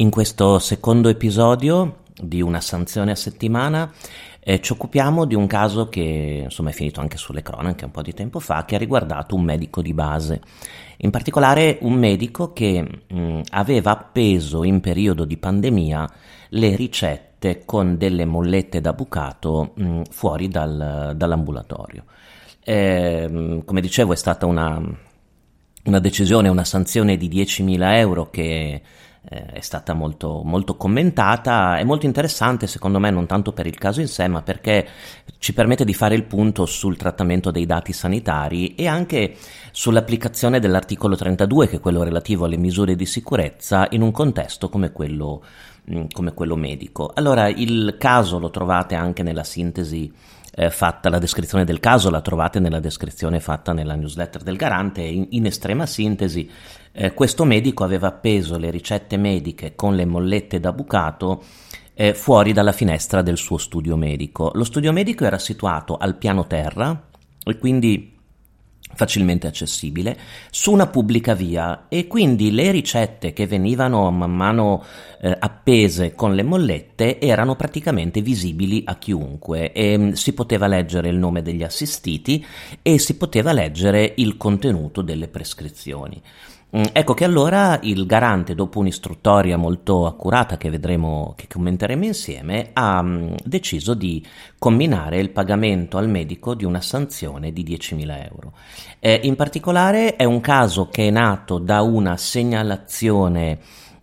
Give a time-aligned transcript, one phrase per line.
[0.00, 3.92] In questo secondo episodio di una sanzione a settimana
[4.40, 8.00] eh, ci occupiamo di un caso che insomma è finito anche sulle cronache un po'
[8.00, 10.40] di tempo fa, che ha riguardato un medico di base.
[10.98, 16.10] In particolare un medico che mh, aveva appeso in periodo di pandemia
[16.48, 22.04] le ricette con delle mollette da bucato mh, fuori dal, dall'ambulatorio.
[22.64, 24.80] Eh, come dicevo è stata una,
[25.84, 28.80] una decisione, una sanzione di 10.000 euro che
[29.28, 33.76] eh, è stata molto, molto commentata, è molto interessante secondo me non tanto per il
[33.76, 34.86] caso in sé ma perché
[35.38, 39.36] ci permette di fare il punto sul trattamento dei dati sanitari e anche
[39.72, 44.90] sull'applicazione dell'articolo 32 che è quello relativo alle misure di sicurezza in un contesto come
[44.90, 45.42] quello,
[45.90, 47.10] mm, come quello medico.
[47.14, 50.12] Allora il caso lo trovate anche nella sintesi
[50.60, 55.00] eh, fatta, la descrizione del caso la trovate nella descrizione fatta nella newsletter del garante,
[55.00, 56.50] in, in estrema sintesi
[56.92, 61.42] eh, questo medico aveva appeso le ricette mediche con le mollette da bucato
[61.94, 64.50] eh, fuori dalla finestra del suo studio medico.
[64.52, 67.08] Lo studio medico era situato al piano terra
[67.42, 68.18] e quindi
[68.94, 70.18] facilmente accessibile
[70.50, 74.84] su una pubblica via e quindi le ricette che venivano man mano
[75.20, 81.08] eh, appese con le mollette erano praticamente visibili a chiunque e mm, si poteva leggere
[81.08, 82.44] il nome degli assistiti
[82.82, 86.20] e si poteva leggere il contenuto delle prescrizioni.
[86.76, 92.70] Mm, ecco che allora il garante, dopo un'istruttoria molto accurata che vedremo, che commenteremo insieme,
[92.72, 94.24] ha mm, deciso di
[94.56, 98.52] combinare il pagamento al medico di una sanzione di 10.000 euro.
[99.00, 103.58] Eh, in particolare è un caso che è nato da una segnalazione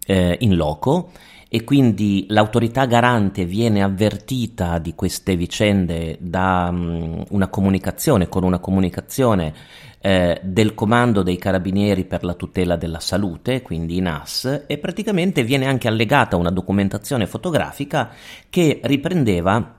[0.05, 1.11] eh, in loco
[1.49, 8.59] e quindi l'autorità garante viene avvertita di queste vicende da um, una comunicazione, con una
[8.59, 9.53] comunicazione
[10.00, 15.66] eh, del Comando dei Carabinieri per la tutela della salute, quindi NAS, e praticamente viene
[15.66, 18.12] anche allegata una documentazione fotografica
[18.50, 19.75] che riprendeva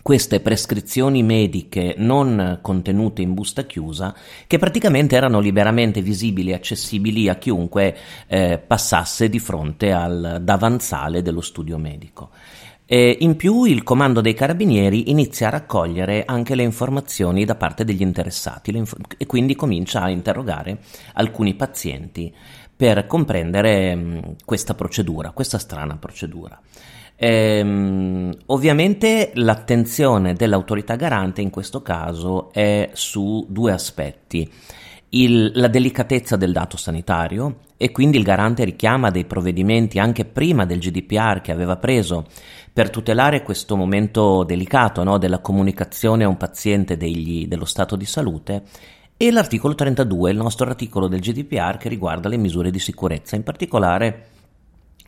[0.00, 4.14] queste prescrizioni mediche non contenute in busta chiusa
[4.46, 11.20] che praticamente erano liberamente visibili e accessibili a chiunque eh, passasse di fronte al davanzale
[11.20, 12.30] dello studio medico.
[12.92, 17.84] E in più il comando dei carabinieri inizia a raccogliere anche le informazioni da parte
[17.84, 20.76] degli interessati inf- e quindi comincia a interrogare
[21.14, 22.30] alcuni pazienti
[22.76, 26.60] per comprendere mh, questa procedura, questa strana procedura.
[27.16, 34.52] Ehm, ovviamente l'attenzione dell'autorità garante in questo caso è su due aspetti.
[35.14, 40.64] Il, la delicatezza del dato sanitario e quindi il garante richiama dei provvedimenti anche prima
[40.64, 42.26] del GDPR che aveva preso
[42.72, 48.06] per tutelare questo momento delicato no, della comunicazione a un paziente degli, dello stato di
[48.06, 48.62] salute
[49.16, 53.42] e l'articolo 32, il nostro articolo del GDPR che riguarda le misure di sicurezza, in
[53.42, 54.26] particolare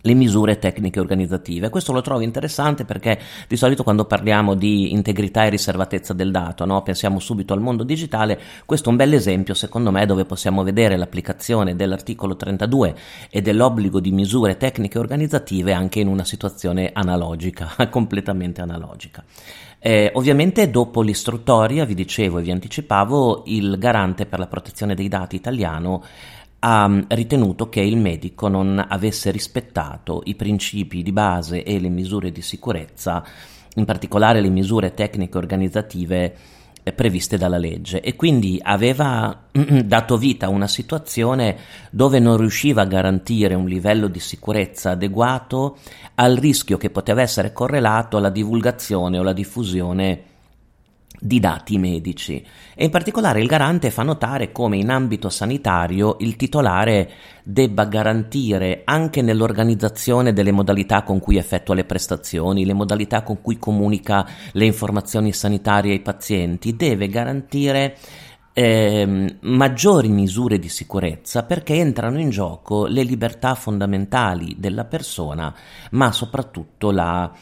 [0.05, 1.71] le misure tecniche organizzative.
[1.71, 6.67] Questo lo trovo interessante perché di solito quando parliamo di integrità e riservatezza del dato,
[6.67, 6.83] no?
[6.83, 10.97] pensiamo subito al mondo digitale, questo è un bel esempio secondo me dove possiamo vedere
[10.97, 12.95] l'applicazione dell'articolo 32
[13.31, 19.25] e dell'obbligo di misure tecniche organizzative anche in una situazione analogica, completamente analogica.
[19.79, 25.09] Eh, ovviamente dopo l'istruttoria, vi dicevo e vi anticipavo, il garante per la protezione dei
[25.09, 26.03] dati italiano
[26.67, 31.91] ha mm, ritenuto che il medico non avesse rispettato i principi di base e le
[31.91, 33.23] misure di sicurezza,
[33.75, 36.37] in particolare le misure tecniche organizzative
[36.83, 38.01] eh, previste dalla legge.
[38.01, 39.45] E quindi aveva
[39.85, 41.57] dato vita a una situazione
[41.91, 45.77] dove non riusciva a garantire un livello di sicurezza adeguato
[46.15, 50.33] al rischio che poteva essere correlato alla divulgazione o alla diffusione
[51.19, 52.45] di dati medici.
[52.75, 57.11] E in particolare il garante fa notare come in ambito sanitario il titolare
[57.43, 63.59] debba garantire anche nell'organizzazione delle modalità con cui effettua le prestazioni, le modalità con cui
[63.59, 67.97] comunica le informazioni sanitarie ai pazienti, deve garantire
[68.57, 75.53] eh, maggiori misure di sicurezza perché entrano in gioco le libertà fondamentali della persona,
[75.91, 77.33] ma soprattutto la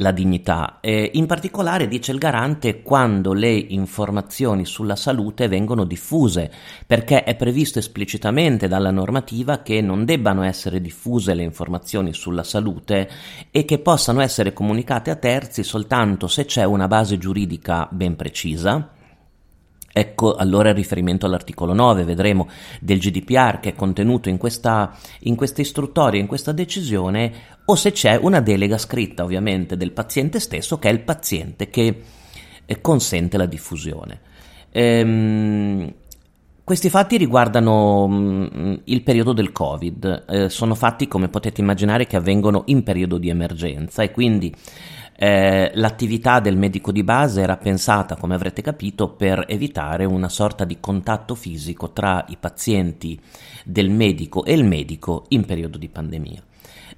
[0.00, 0.78] la dignità.
[0.80, 6.50] Eh, in particolare, dice il garante, quando le informazioni sulla salute vengono diffuse,
[6.86, 13.08] perché è previsto esplicitamente dalla normativa che non debbano essere diffuse le informazioni sulla salute
[13.50, 18.98] e che possano essere comunicate a terzi soltanto se c'è una base giuridica ben precisa
[19.92, 22.48] Ecco allora il riferimento all'articolo 9, vedremo,
[22.80, 27.32] del GDPR che è contenuto in questa, in questa istruttoria, in questa decisione,
[27.64, 32.02] o se c'è una delega scritta ovviamente del paziente stesso, che è il paziente che
[32.64, 34.20] eh, consente la diffusione.
[34.70, 35.92] Ehm,
[36.62, 42.06] questi fatti riguardano mh, mm, il periodo del Covid, eh, sono fatti come potete immaginare
[42.06, 44.54] che avvengono in periodo di emergenza e quindi
[45.22, 50.64] eh, l'attività del medico di base era pensata, come avrete capito, per evitare una sorta
[50.64, 53.20] di contatto fisico tra i pazienti
[53.62, 56.42] del medico e il medico in periodo di pandemia.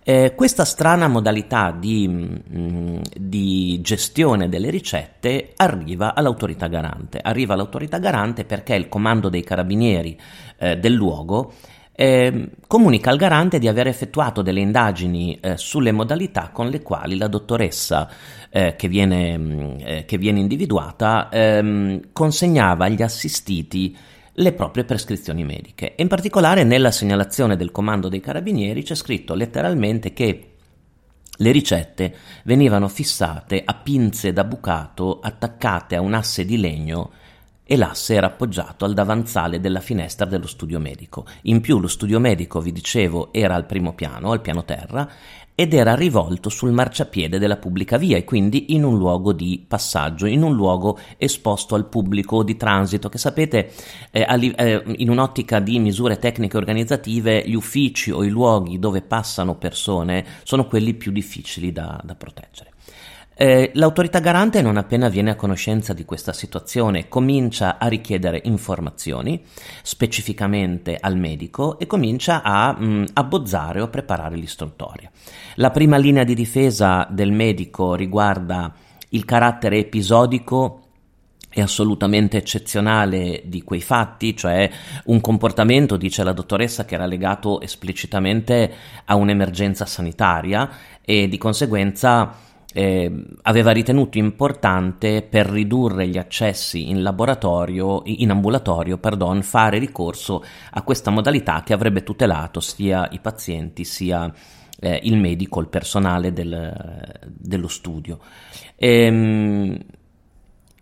[0.05, 7.19] Eh, questa strana modalità di, mh, mm, di, gestione delle ricette arriva all'autorità garante.
[7.21, 10.17] Arriva all'autorità garante perché il comando dei carabinieri
[10.59, 11.55] eh, del luogo
[11.94, 17.17] eh, comunica al garante di aver effettuato delle indagini eh, sulle modalità con le quali
[17.17, 18.09] la dottoressa
[18.50, 23.97] eh, che, viene, mm, eh, che, viene, individuata ehm, consegnava agli assistiti
[24.37, 25.94] le proprie prescrizioni mediche.
[25.99, 30.47] In particolare nella segnalazione del comando dei carabinieri c'è scritto letteralmente che
[31.37, 37.11] le ricette venivano fissate a pinze da bucato attaccate a un asse di legno
[37.64, 41.25] e l'asse era appoggiato al davanzale della finestra dello studio medico.
[41.43, 45.09] In più lo studio medico, vi dicevo, era al primo piano, al piano terra,
[45.55, 50.26] ed era rivolto sul marciapiede della pubblica via e quindi in un luogo di passaggio,
[50.26, 53.70] in un luogo esposto al pubblico di transito, che sapete
[54.11, 54.26] eh,
[54.56, 60.25] eh, in un'ottica di misure tecniche organizzative gli uffici o i luoghi dove passano persone
[60.43, 62.72] sono quelli più difficili da, da proteggere.
[63.34, 69.43] Eh, l'autorità garante, non appena viene a conoscenza di questa situazione, comincia a richiedere informazioni
[69.82, 75.11] specificamente al medico e comincia a mh, mm, abbozzare o preparare l'istruttoria.
[75.56, 78.73] La prima linea di difesa del medico riguarda
[79.11, 80.81] il carattere episodico
[81.55, 84.70] e assolutamente eccezionale di quei fatti, cioè
[85.06, 88.73] un comportamento, dice la dottoressa, che era legato esplicitamente
[89.05, 90.70] a un'emergenza sanitaria
[91.05, 98.99] e di conseguenza eh, aveva ritenuto importante per ridurre gli accessi in laboratorio, in ambulatorio,
[98.99, 104.33] pardon, fare ricorso a questa modalità che avrebbe tutelato sia i pazienti sia
[104.81, 108.19] eh, il medico, il personale del, dello studio.
[108.77, 109.79] Ehm,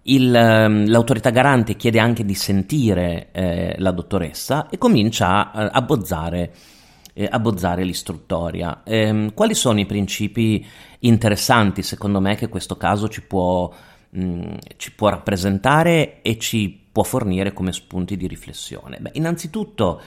[0.02, 5.82] il, ehm, l'autorità garante chiede anche di sentire eh, la dottoressa e comincia a, a
[5.82, 6.52] bozzare
[7.20, 8.82] eh, abbozzare l'istruttoria.
[8.82, 10.64] Eh, quali sono i principi
[11.00, 13.70] interessanti, secondo me, che questo caso ci può,
[14.08, 18.96] mh, mm, ci può rappresentare e ci può fornire come spunti di riflessione?
[19.00, 20.00] Beh, innanzitutto,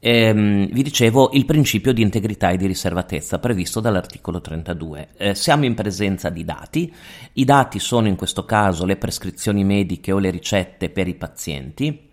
[0.00, 5.08] ehm, vi dicevo il principio di integrità e di riservatezza previsto dall'articolo 32.
[5.16, 6.92] Eh, siamo in presenza di dati,
[7.34, 12.08] i dati sono in questo caso le prescrizioni mediche o le ricette per i pazienti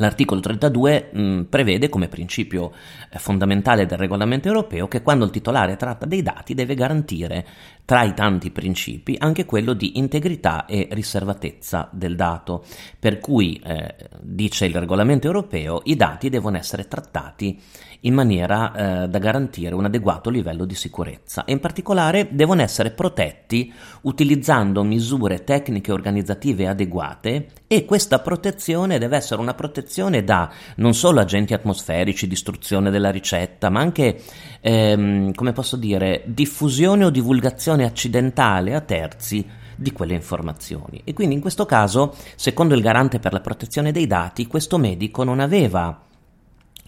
[0.00, 2.72] L'articolo 32 mh, prevede come principio
[3.10, 7.46] eh, fondamentale del regolamento europeo che quando il titolare tratta dei dati deve garantire
[7.84, 12.64] tra i tanti principi anche quello di integrità e riservatezza del dato,
[12.98, 17.60] per cui, eh, dice il regolamento europeo, i dati devono essere trattati
[18.00, 18.72] in maniera
[19.04, 24.82] eh, da garantire un adeguato livello di sicurezza e in particolare devono essere protetti utilizzando
[24.82, 31.54] misure tecniche organizzative adeguate e questa protezione deve essere una protezione da non solo agenti
[31.54, 34.20] atmosferici, distruzione della ricetta, ma anche,
[34.60, 41.00] ehm, come posso dire, diffusione o divulgazione accidentale a terzi di quelle informazioni.
[41.04, 45.24] E quindi in questo caso, secondo il garante per la protezione dei dati, questo medico
[45.24, 46.08] non aveva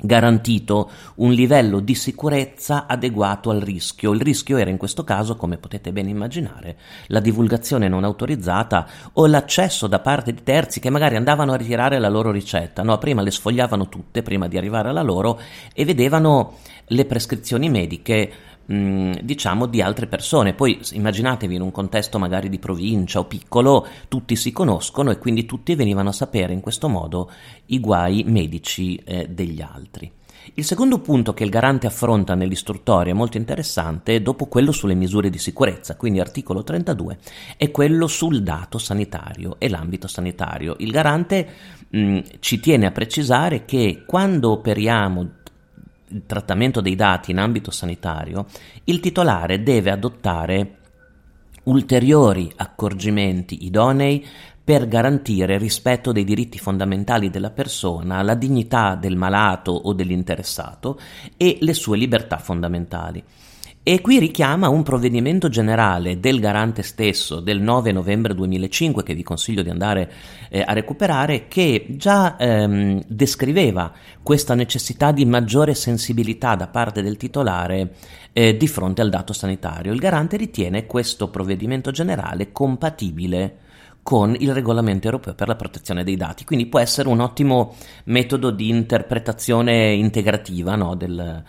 [0.02, 4.12] garantito un livello di sicurezza adeguato al rischio.
[4.12, 9.26] Il rischio era in questo caso, come potete ben immaginare, la divulgazione non autorizzata o
[9.26, 12.82] l'accesso da parte di terzi che magari andavano a ritirare la loro ricetta.
[12.82, 15.40] No, prima le sfogliavano tutte prima di arrivare alla loro
[15.72, 18.32] e vedevano le prescrizioni mediche
[18.66, 20.54] diciamo di altre persone.
[20.54, 25.46] Poi immaginatevi in un contesto magari di provincia o piccolo, tutti si conoscono e quindi
[25.46, 27.30] tutti venivano a sapere in questo modo
[27.66, 30.10] i guai medici eh, degli altri.
[30.54, 35.30] Il secondo punto che il garante affronta nell'istruttoria è molto interessante, dopo quello sulle misure
[35.30, 37.18] di sicurezza, quindi articolo 32,
[37.56, 40.74] è quello sul dato sanitario e l'ambito sanitario.
[40.78, 41.48] Il garante
[41.88, 45.40] mh, ci tiene a precisare che quando operiamo
[46.12, 48.46] il trattamento dei dati in ambito sanitario,
[48.84, 50.76] il titolare deve adottare
[51.64, 54.26] ulteriori accorgimenti idonei
[54.64, 60.98] per garantire rispetto dei diritti fondamentali della persona, la dignità del malato o dell'interessato
[61.36, 63.22] e le sue libertà fondamentali.
[63.84, 69.24] E qui richiama un provvedimento generale del garante stesso del 9 novembre 2005 che vi
[69.24, 70.12] consiglio di andare
[70.50, 77.16] eh, a recuperare che già ehm, descriveva questa necessità di maggiore sensibilità da parte del
[77.16, 77.94] titolare
[78.32, 79.92] eh, di fronte al dato sanitario.
[79.92, 83.56] Il garante ritiene questo provvedimento generale compatibile
[84.04, 87.74] con il regolamento europeo per la protezione dei dati, quindi può essere un ottimo
[88.04, 91.42] metodo di interpretazione integrativa no, del,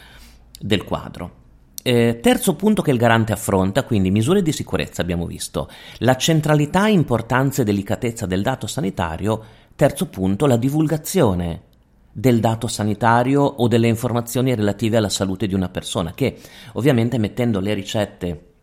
[0.59, 1.41] del quadro.
[1.85, 6.87] Eh, terzo punto che il garante affronta, quindi misure di sicurezza abbiamo visto, la centralità,
[6.87, 9.43] importanza e delicatezza del dato sanitario,
[9.75, 11.61] terzo punto la divulgazione
[12.09, 16.37] del dato sanitario o delle informazioni relative alla salute di una persona, che
[16.73, 18.53] ovviamente mettendo le ricette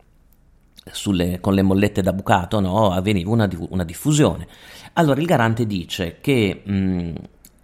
[0.91, 4.47] sulle, con le mollette da bucato no, avveniva una, una, diffusione.
[4.93, 7.11] Allora il garante dice che mh,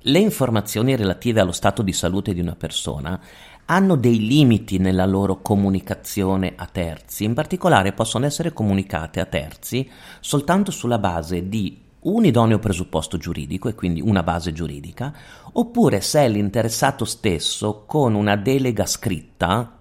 [0.01, 3.19] le informazioni relative allo stato di salute di una persona
[3.69, 9.89] hanno dei limiti nella loro comunicazione a terzi, in particolare possono essere comunicate a terzi
[10.19, 15.13] soltanto sulla base di un idoneo presupposto giuridico e quindi una base giuridica,
[15.53, 19.77] oppure se è l'interessato stesso con una delega scritta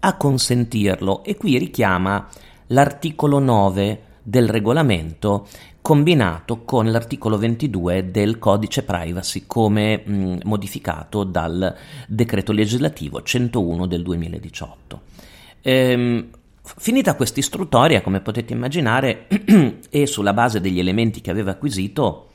[0.00, 2.26] a consentirlo e qui richiama
[2.68, 5.46] l'articolo 9 del regolamento
[5.82, 11.74] combinato con l'articolo 22 del codice privacy come mh, modificato dal
[12.06, 15.00] decreto legislativo 101 del 2018.
[15.62, 16.28] Ehm,
[16.62, 19.26] finita questa istruttoria, come potete immaginare,
[19.90, 22.29] e sulla base degli elementi che aveva acquisito,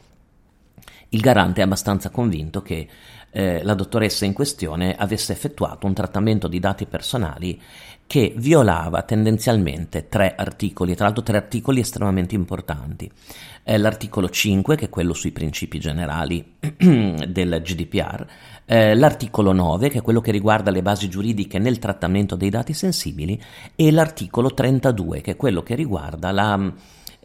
[1.09, 2.87] il garante è abbastanza convinto che
[3.31, 7.61] eh, la dottoressa in questione avesse effettuato un trattamento di dati personali
[8.07, 13.11] che violava tendenzialmente tre articoli, tra l'altro tre articoli estremamente importanti.
[13.63, 18.25] Eh, l'articolo 5, che è quello sui principi generali del GDPR,
[18.65, 22.73] eh, l'articolo 9, che è quello che riguarda le basi giuridiche nel trattamento dei dati
[22.73, 23.41] sensibili,
[23.75, 26.71] e l'articolo 32, che è quello che riguarda la,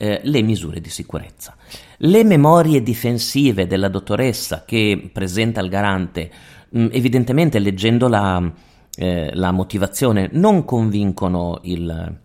[0.01, 1.55] eh, le misure di sicurezza.
[1.99, 6.31] Le memorie difensive della dottoressa che presenta il garante,
[6.71, 8.51] mh, evidentemente leggendo la
[8.97, 12.19] eh, la motivazione non convincono il,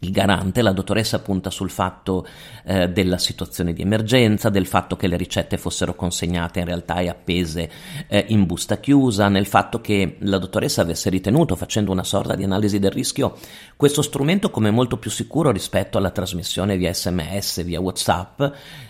[0.00, 2.26] il garante, la dottoressa punta sul fatto
[2.64, 7.08] eh, della situazione di emergenza, del fatto che le ricette fossero consegnate in realtà e
[7.08, 7.70] appese
[8.08, 12.44] eh, in busta chiusa, nel fatto che la dottoressa avesse ritenuto, facendo una sorta di
[12.44, 13.36] analisi del rischio,
[13.76, 18.42] questo strumento come molto più sicuro rispetto alla trasmissione via sms, via whatsapp,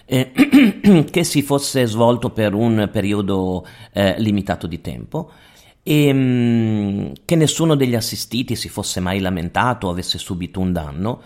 [0.05, 0.33] eh,
[1.11, 5.31] che si fosse svolto per un periodo eh, limitato di tempo
[5.89, 11.23] e ehm, che nessuno degli assistiti si fosse mai lamentato o avesse subito un danno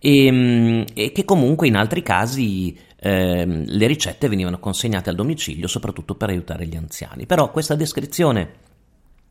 [0.00, 5.68] e, ehm, e che comunque in altri casi eh, le ricette venivano consegnate al domicilio
[5.68, 7.24] soprattutto per aiutare gli anziani.
[7.24, 8.54] Però questa descrizione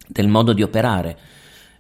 [0.08, 1.18] del modo di operare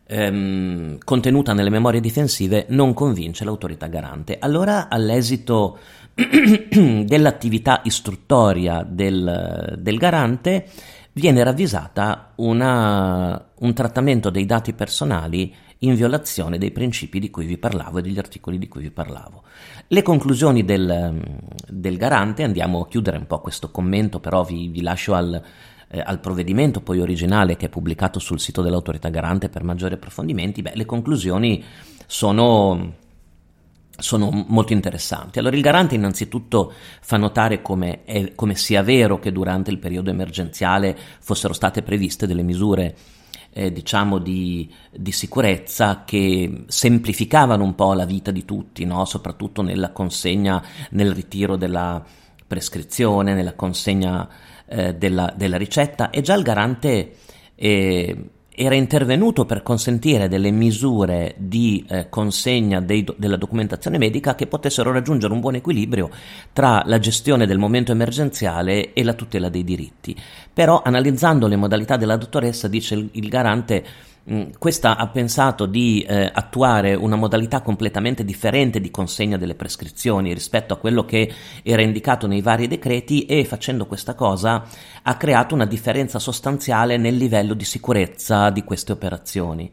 [0.06, 4.40] ehm, contenuta nelle memorie difensive non convince l'autorità garante.
[4.40, 5.80] Allora all'esito
[6.20, 10.66] dell'attività istruttoria del, del garante
[11.20, 17.58] viene ravvisata una, un trattamento dei dati personali in violazione dei principi di cui vi
[17.58, 19.44] parlavo e degli articoli di cui vi parlavo.
[19.88, 21.22] Le conclusioni del,
[21.68, 25.42] del garante, andiamo a chiudere un po' questo commento, però vi, vi lascio al,
[25.90, 30.62] eh, al provvedimento poi originale che è pubblicato sul sito dell'autorità garante per maggiori approfondimenti,
[30.62, 31.64] beh, le conclusioni
[32.06, 32.94] sono
[34.00, 35.40] sono molto interessanti.
[35.40, 40.10] Allora il garante innanzitutto fa notare come, è, come, sia vero che durante il periodo
[40.10, 42.96] emergenziale fossero state previste delle misure
[43.52, 49.06] eh, diciamo di, di, sicurezza che semplificavano un po' la vita di tutti, no?
[49.06, 52.04] soprattutto nella consegna, nel ritiro della
[52.46, 54.28] prescrizione, nella consegna
[54.66, 57.16] eh, della, della, ricetta e già il garante
[57.56, 64.48] eh, era intervenuto per consentire delle misure di eh, consegna dei, della documentazione medica che
[64.48, 66.10] potessero raggiungere un buon equilibrio
[66.52, 70.16] tra la gestione del momento emergenziale e la tutela dei diritti.
[70.52, 73.86] Però analizzando le modalità della dottoressa, dice il, il garante,
[74.58, 80.74] questa ha pensato di eh, attuare una modalità completamente differente di consegna delle prescrizioni rispetto
[80.74, 81.32] a quello che
[81.64, 84.64] era indicato nei vari decreti e facendo questa cosa
[85.02, 89.72] ha creato una differenza sostanziale nel livello di sicurezza di queste operazioni.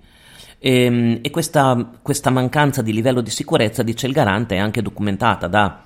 [0.58, 4.82] E, ehm, e questa, questa mancanza di livello di sicurezza, dice il garante, è anche
[4.82, 5.82] documentata da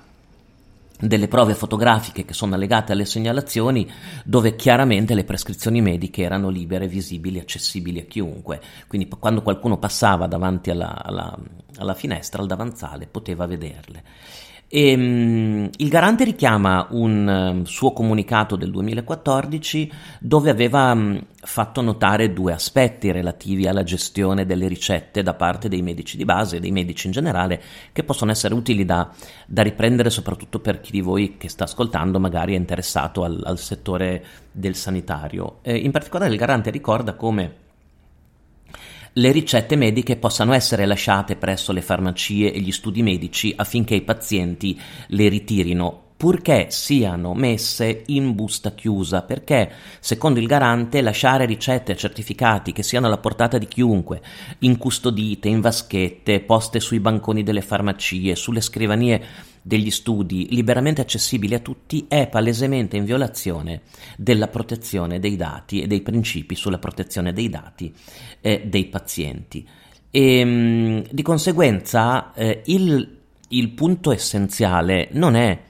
[1.01, 3.89] delle prove fotografiche che sono allegate alle segnalazioni
[4.23, 8.61] dove chiaramente le prescrizioni mediche erano libere, visibili, accessibili a chiunque.
[8.87, 11.37] Quindi quando qualcuno passava davanti alla, alla,
[11.77, 14.03] alla finestra, al davanzale, poteva vederle.
[14.73, 21.81] E, um, il garante richiama un um, suo comunicato del 2014 dove aveva um, fatto
[21.81, 26.59] notare due aspetti relativi alla gestione delle ricette da parte dei medici di base e
[26.61, 27.61] dei medici in generale
[27.91, 29.09] che possono essere utili da,
[29.45, 33.59] da riprendere soprattutto per chi di voi che sta ascoltando magari è interessato al, al
[33.59, 34.23] settore
[34.53, 35.57] del sanitario.
[35.63, 37.55] Eh, in particolare il garante ricorda come
[39.13, 44.01] le ricette mediche possano essere lasciate presso le farmacie e gli studi medici affinché i
[44.01, 51.93] pazienti le ritirino purché siano messe in busta chiusa, perché secondo il garante lasciare ricette
[51.93, 54.21] e certificati che siano alla portata di chiunque,
[54.59, 59.19] incustodite, in vaschette, poste sui banconi delle farmacie, sulle scrivanie
[59.61, 63.81] degli studi, liberamente accessibili a tutti, è palesemente in violazione
[64.17, 67.93] della protezione dei dati e dei principi sulla protezione dei dati
[68.41, 69.67] eh, dei pazienti.
[70.09, 73.17] E, ehm, di conseguenza eh, il,
[73.49, 75.69] il punto essenziale non è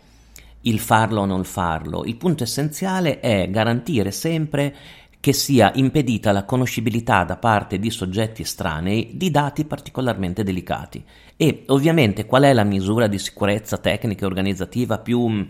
[0.62, 2.04] il farlo o non farlo.
[2.06, 4.76] Il punto essenziale è garantire sempre
[5.22, 11.02] che sia impedita la conoscibilità da parte di soggetti estranei di dati particolarmente delicati.
[11.38, 15.42] E ovviamente qual è la misura di sicurezza tecnica e organizzativa più mm,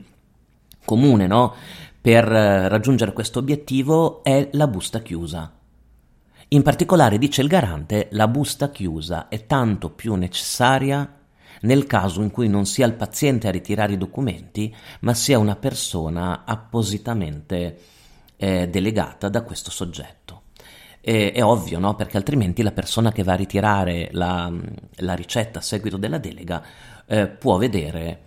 [0.84, 1.56] comune no?
[2.02, 5.52] per eh, raggiungere questo obiettivo è la busta chiusa.
[6.50, 11.18] In particolare, dice il garante, la busta chiusa è tanto più necessaria
[11.62, 15.56] nel caso in cui non sia il paziente a ritirare i documenti, ma sia una
[15.56, 17.80] persona appositamente
[18.42, 20.42] eh, delegata da questo soggetto.
[21.00, 21.94] E, è ovvio, no?
[21.96, 24.52] Perché altrimenti la persona che va a ritirare la,
[24.96, 26.64] la ricetta a seguito della delega
[27.06, 28.22] eh, può, vedere,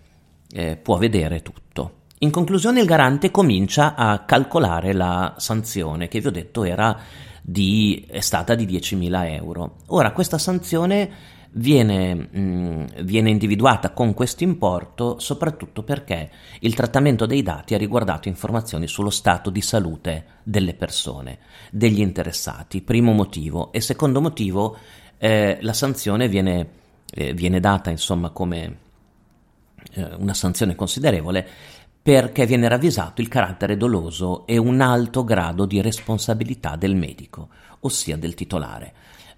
[0.53, 2.03] eh, può vedere tutto.
[2.19, 6.97] In conclusione, il garante comincia a calcolare la sanzione che vi ho detto era
[7.43, 9.79] di, è stata di 10.000 euro.
[9.87, 11.11] Ora, questa sanzione
[11.55, 16.31] viene, mh, mm, viene individuata con questo importo soprattutto perché
[16.61, 21.39] il trattamento dei dati ha riguardato informazioni sullo stato di salute delle persone,
[21.71, 23.73] degli interessati, primo motivo.
[23.73, 24.77] E secondo motivo,
[25.19, 26.69] eh, la sanzione viene,
[27.13, 28.79] eh, viene data insomma come
[29.93, 31.47] eh, una sanzione considerevole
[32.03, 37.49] perché viene ravvisato il carattere doloso e un alto grado di responsabilità del medico,
[37.81, 38.93] ossia del titolare.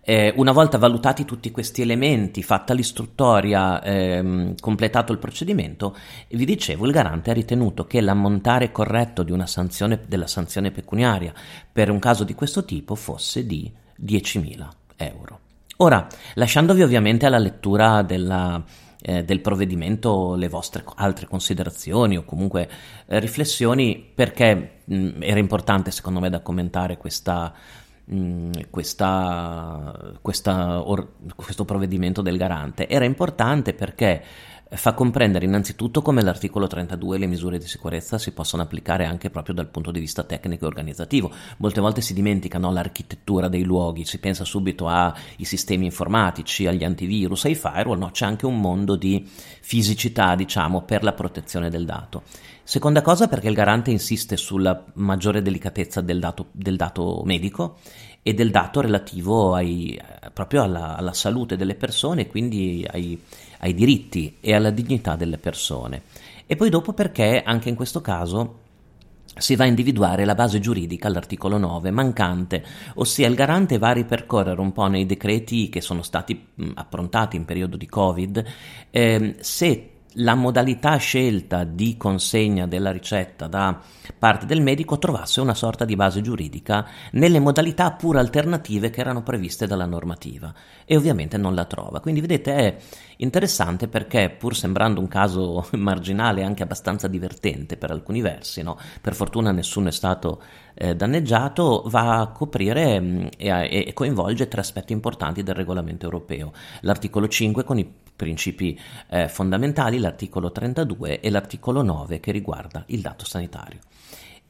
[0.09, 5.97] Eh, una volta valutati tutti questi elementi, fatta l'istruttoria, ehm, completato il procedimento,
[6.29, 11.35] vi dicevo, il garante ha ritenuto che l'ammontare corretto sanzione, della sanzione pecuniaria
[11.73, 13.69] per un caso di questo tipo fosse di
[14.01, 15.40] 10.000 euro.
[15.79, 18.62] Ora, lasciandovi ovviamente alla lettura della,
[19.03, 22.71] eh, del provvedimento le vostre altre considerazioni o comunque
[23.07, 27.86] eh, riflessioni, perché mh, era importante secondo me da commentare questa Mm,
[28.71, 32.88] questa, questa or, questo provvedimento del garante.
[32.88, 34.23] Era importante perché
[34.69, 39.31] fa comprendere innanzitutto come l'articolo 32 e le misure di sicurezza si possono applicare anche
[39.31, 41.31] proprio dal punto di vista tecnico e organizzativo.
[41.59, 46.83] Molte volte si dimentica no, l'architettura dei luoghi, si pensa subito ai sistemi informatici, agli
[46.83, 49.25] antivirus, ai firewall, no, c'è anche un mondo di
[49.61, 52.23] fisicità, diciamo, per la protezione del dato.
[52.68, 57.76] Seconda cosa perché il garante insiste sulla maggiore delicatezza del dato, del dato medico
[58.24, 59.96] e del dato relativo ai,
[60.33, 63.22] proprio alla, alla, salute delle persone, quindi ai,
[63.59, 66.02] ai diritti e alla dignità delle persone.
[66.44, 68.59] E poi dopo perché anche in questo caso
[69.38, 73.92] si va a individuare la base giuridica all'articolo 9 mancante, ossia il garante va a
[73.92, 78.44] ripercorrere un po' nei decreti che sono stati approntati in periodo di Covid
[78.90, 83.79] eh, se la modalità scelta di consegna della ricetta da
[84.18, 89.22] parte del medico trovasse una sorta di base giuridica nelle modalità pur alternative che erano
[89.22, 92.00] previste dalla normativa e ovviamente non la trova.
[92.00, 92.76] Quindi vedete è
[93.18, 98.79] interessante perché pur sembrando un caso marginale anche abbastanza divertente per alcuni versi, no?
[99.00, 100.40] per fortuna nessuno è stato
[100.74, 106.05] eh, danneggiato, va a coprire mh, mm, e, e coinvolge tre aspetti importanti del regolamento
[106.07, 106.52] europeo.
[106.81, 113.00] L'articolo 5 con i principi eh, fondamentali, l'articolo 32 e l'articolo 9 che riguarda il
[113.00, 113.81] dato sanitario.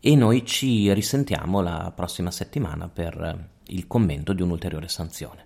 [0.01, 5.45] E noi ci risentiamo la prossima settimana per eh, il commento di un'ulteriore sanzione.